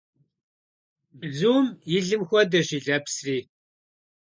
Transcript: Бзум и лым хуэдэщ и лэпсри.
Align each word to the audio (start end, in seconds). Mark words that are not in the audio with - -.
Бзум 1.21 1.65
и 1.95 1.97
лым 2.05 2.21
хуэдэщ 2.27 2.67
и 2.77 2.77
лэпсри. 2.85 3.39